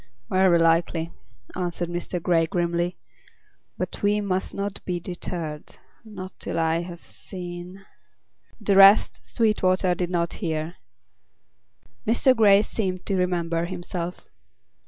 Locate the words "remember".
13.15-13.65